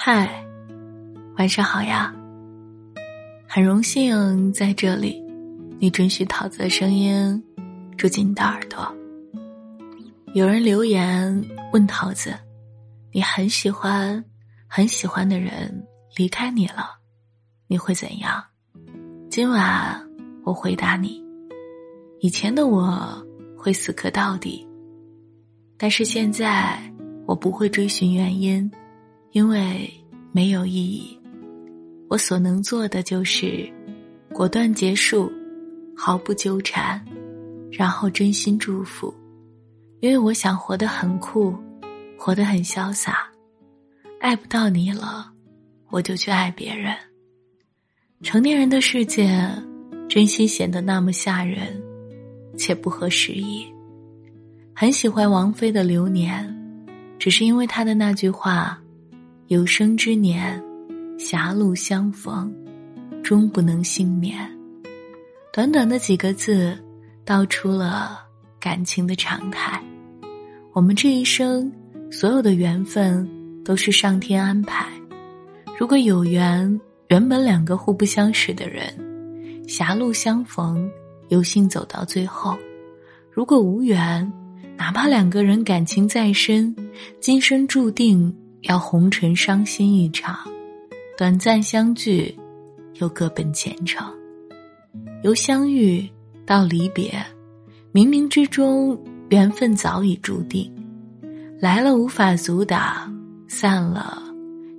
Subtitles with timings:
[0.00, 0.46] 嗨，
[1.36, 2.14] 晚上好呀！
[3.48, 5.20] 很荣幸在这里，
[5.80, 7.42] 你准许桃子的声音
[7.96, 8.94] 住进你的耳朵。
[10.34, 12.32] 有人留言问桃子
[13.10, 14.24] ：“你很喜欢、
[14.68, 15.84] 很喜欢的人
[16.14, 16.96] 离开你了，
[17.66, 18.40] 你会怎样？”
[19.28, 20.00] 今晚
[20.44, 21.20] 我回答你：
[22.20, 23.20] 以前的我
[23.56, 24.64] 会死磕到底，
[25.76, 26.80] 但是现在
[27.26, 28.70] 我不会追寻原因。
[29.38, 29.88] 因为
[30.32, 31.16] 没有意义，
[32.08, 33.72] 我所能做的就是
[34.32, 35.30] 果断结束，
[35.96, 37.00] 毫不纠缠，
[37.70, 39.14] 然后真心祝福。
[40.00, 41.54] 因为我想活得很酷，
[42.18, 43.30] 活得很潇洒。
[44.18, 45.30] 爱不到你了，
[45.90, 46.92] 我就去爱别人。
[48.22, 49.48] 成年人的世界，
[50.08, 51.80] 真心显得那么吓人，
[52.56, 53.64] 且不合时宜。
[54.74, 56.44] 很喜欢王菲的《流年》，
[57.20, 58.76] 只是因为她的那句话。
[59.48, 60.62] 有生之年，
[61.18, 62.54] 狭路相逢，
[63.22, 64.38] 终不能幸免。
[65.50, 66.76] 短短的几个字，
[67.24, 68.20] 道出了
[68.60, 69.82] 感情的常态。
[70.74, 71.72] 我们这一生，
[72.10, 73.26] 所有的缘分
[73.64, 74.86] 都是上天安排。
[75.78, 78.92] 如果有缘，原本两个互不相识的人，
[79.66, 80.86] 狭路相逢，
[81.28, 82.54] 有幸走到最后；
[83.32, 84.30] 如果无缘，
[84.76, 86.76] 哪怕两个人感情再深，
[87.18, 88.36] 今生注定。
[88.68, 90.38] 要红尘伤心一场，
[91.16, 92.38] 短暂相聚，
[92.96, 94.06] 又各奔前程。
[95.22, 96.06] 由相遇
[96.44, 97.10] 到离别，
[97.94, 100.70] 冥冥之中缘分早已注定。
[101.58, 103.10] 来了无法阻挡，
[103.48, 104.22] 散了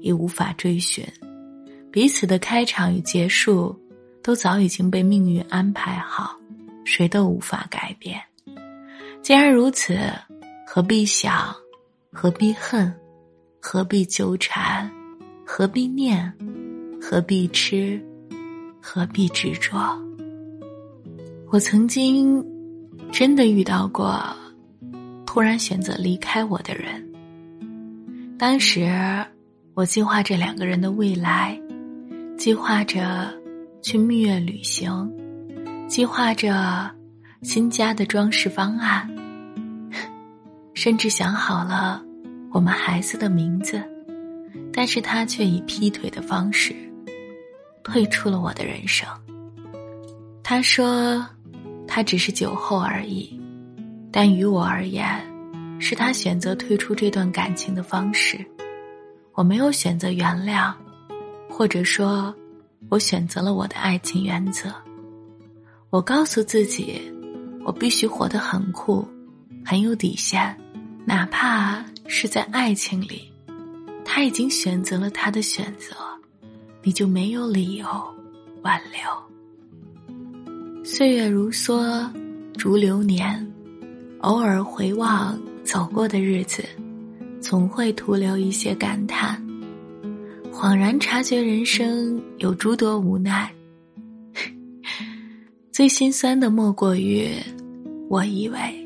[0.00, 1.06] 也无法追寻。
[1.92, 3.74] 彼此的开场与结束，
[4.20, 6.36] 都早已经被命运安排好，
[6.84, 8.20] 谁都无法改变。
[9.22, 9.96] 既然如此，
[10.66, 11.54] 何必想，
[12.12, 12.92] 何必恨？
[13.68, 14.88] 何必纠缠？
[15.44, 16.32] 何必念？
[17.02, 18.00] 何必痴？
[18.80, 19.76] 何必执着？
[21.50, 22.46] 我曾经
[23.10, 24.24] 真的遇到过
[25.26, 27.04] 突然选择离开我的人。
[28.38, 28.88] 当时
[29.74, 31.60] 我计划着两个人的未来，
[32.38, 33.34] 计划着
[33.82, 35.12] 去蜜月旅行，
[35.88, 36.88] 计划着
[37.42, 39.10] 新家的装饰方案，
[40.72, 42.04] 甚至想好了。
[42.52, 43.82] 我们孩子的名字，
[44.72, 46.74] 但是他却以劈腿的方式
[47.82, 49.06] 退出了我的人生。
[50.42, 51.26] 他说，
[51.86, 53.38] 他只是酒后而已，
[54.10, 55.04] 但于我而言，
[55.78, 58.44] 是他选择退出这段感情的方式。
[59.34, 60.72] 我没有选择原谅，
[61.50, 62.34] 或者说，
[62.88, 64.72] 我选择了我的爱情原则。
[65.90, 67.00] 我告诉自己，
[67.64, 69.06] 我必须活得很酷，
[69.64, 70.56] 很有底线，
[71.04, 71.84] 哪怕。
[72.08, 73.30] 是在爱情里，
[74.04, 75.94] 他已经选择了他的选择，
[76.82, 77.86] 你就没有理由
[78.62, 79.00] 挽留。
[80.84, 82.08] 岁月如梭，
[82.56, 83.44] 逐流年，
[84.20, 86.64] 偶尔回望走过的日子，
[87.40, 89.42] 总会徒留一些感叹。
[90.52, 93.52] 恍然察觉，人生有诸多无奈。
[95.70, 97.30] 最心酸的莫过于，
[98.08, 98.85] 我以为。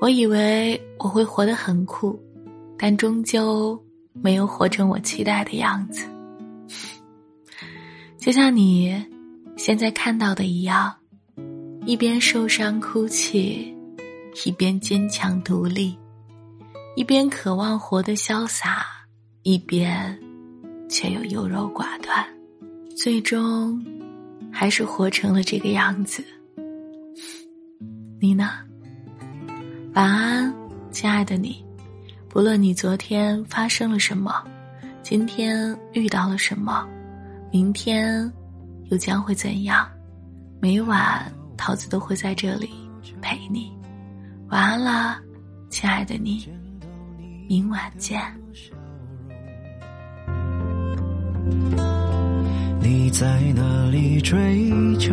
[0.00, 2.18] 我以为我会活得很酷，
[2.78, 3.78] 但终究
[4.12, 6.06] 没有活成我期待的样子。
[8.16, 9.04] 就像你
[9.58, 10.90] 现在看到的一样，
[11.84, 13.76] 一边受伤哭泣，
[14.46, 15.94] 一边坚强独立，
[16.96, 18.86] 一边渴望活得潇洒，
[19.42, 20.18] 一边
[20.88, 22.26] 却又优柔寡断，
[22.96, 23.84] 最终
[24.50, 26.24] 还是活成了这个样子。
[28.18, 28.60] 你呢？
[29.94, 30.54] 晚安，
[30.92, 31.64] 亲爱的你。
[32.28, 34.32] 不论你昨天发生了什么，
[35.02, 36.86] 今天遇到了什么，
[37.50, 38.32] 明天
[38.90, 39.88] 又将会怎样？
[40.60, 42.70] 每晚桃子都会在这里
[43.20, 43.72] 陪你。
[44.48, 45.20] 晚安啦，
[45.70, 46.48] 亲爱的你。
[47.48, 48.20] 明晚见。
[52.80, 55.10] 你在哪里追求？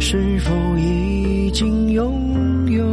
[0.00, 1.23] 是否已
[1.54, 2.84] 经拥有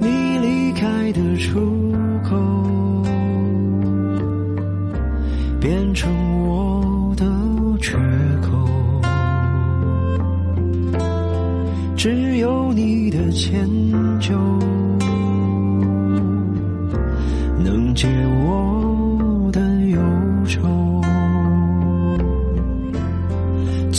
[0.00, 1.60] 你离开的出
[2.24, 2.34] 口，
[5.60, 6.10] 变成
[6.46, 7.26] 我的
[7.78, 7.98] 缺
[8.40, 8.50] 口？
[11.94, 13.68] 只有你的迁
[14.18, 14.34] 就，
[17.62, 18.08] 能解
[18.46, 19.60] 我的
[19.90, 19.98] 忧
[20.46, 20.81] 愁。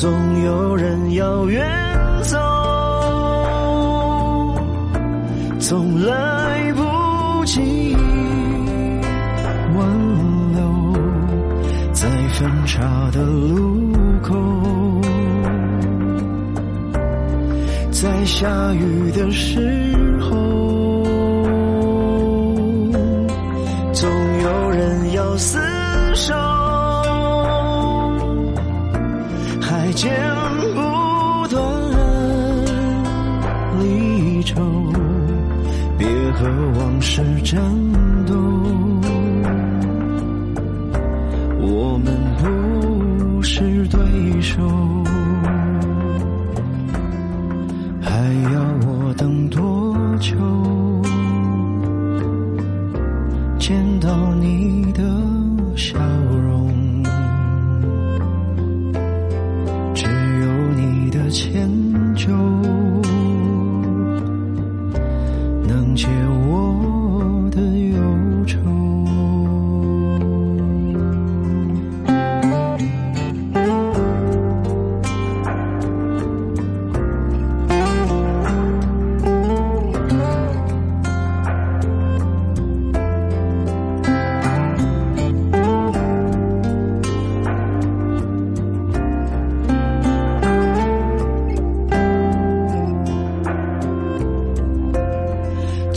[0.04, 0.12] 总
[0.44, 1.66] 有人要远
[2.24, 2.38] 走，
[5.60, 7.96] 总来不及
[9.78, 9.88] 挽
[10.52, 10.94] 留，
[11.94, 14.36] 在分岔的路口，
[17.90, 20.03] 在下雨的时
[36.34, 36.50] 和
[36.80, 38.34] 往事争斗，
[65.96, 66.43] 却无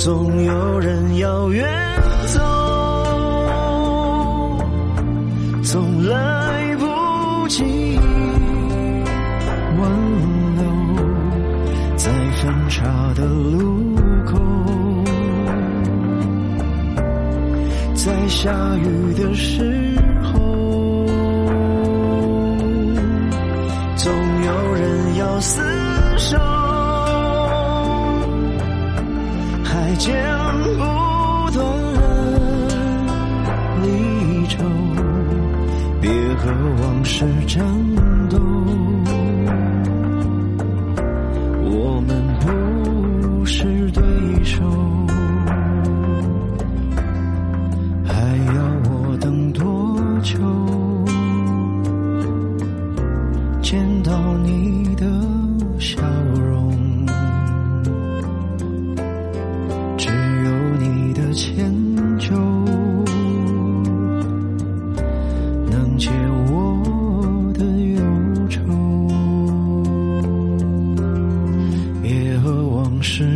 [0.07, 1.67] 总有人要远
[2.29, 2.41] 走，
[5.65, 7.65] 总来不及
[9.81, 9.91] 挽
[10.55, 10.63] 留，
[11.97, 12.85] 在分岔
[13.17, 14.39] 的路口，
[17.97, 19.93] 在下雨的时
[20.23, 20.39] 候，
[23.97, 24.13] 总
[24.45, 25.76] 有人要厮
[29.99, 30.15] 剪
[30.77, 31.65] 不断
[33.83, 34.63] 离愁，
[36.01, 36.53] 别和
[36.83, 37.65] 往事战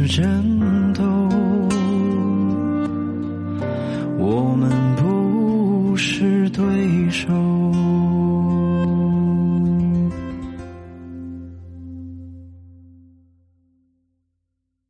[0.06, 0.59] 人。